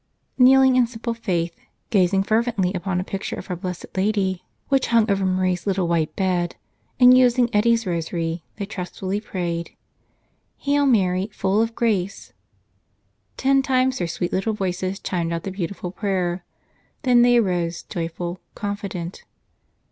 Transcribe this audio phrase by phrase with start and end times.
[0.39, 1.55] Kneeling in simple faith,
[1.91, 6.15] gazing fervently upon a picture of our Blessed Lady which hung over Marie's little white
[6.15, 6.55] bed,
[6.99, 9.75] and using Eddie's rosary, they trust¬ fully prayed,
[10.57, 12.33] "Hail, Mary, full of grace."
[13.37, 16.43] Ten times their sweet little voices chimed out the beautiful prayer.
[17.03, 19.23] Then they arose, joyful, confident.